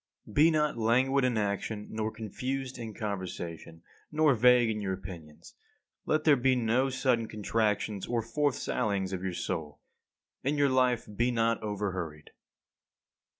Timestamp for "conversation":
2.95-3.83